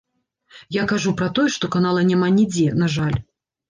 [0.81, 3.19] Я кажу пра тое, што канала няма нідзе, на жаль.